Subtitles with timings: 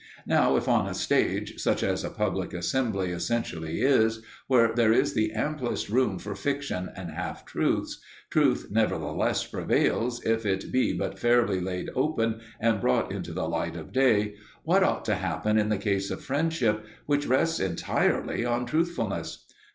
[0.25, 5.13] Now, if on a stage, such as a public assembly essentially is, where there is
[5.13, 7.99] the amplest room for fiction and half truths,
[8.31, 13.75] truth nevertheless prevails if it be but fairly laid open and brought into the light
[13.75, 18.65] of day, what ought to happen in the case of friendship, which rests entirely on
[18.65, 19.45] truthfulness?